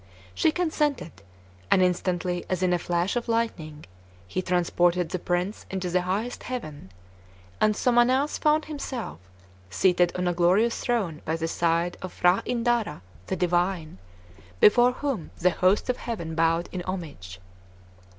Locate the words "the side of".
11.35-12.19